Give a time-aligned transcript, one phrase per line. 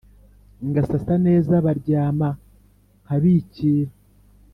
[0.67, 2.29] Ngasasa neza baryama
[3.03, 3.91] nkabikira